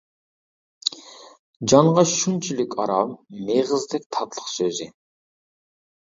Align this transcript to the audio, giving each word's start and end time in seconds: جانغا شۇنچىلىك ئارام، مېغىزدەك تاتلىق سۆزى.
جانغا 1.73 2.03
شۇنچىلىك 2.11 2.73
ئارام، 2.83 3.11
مېغىزدەك 3.49 4.07
تاتلىق 4.17 4.49
سۆزى. 4.53 4.89